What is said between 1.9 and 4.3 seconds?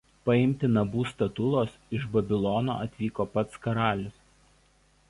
iš Babilono atvykdavo pats karalius.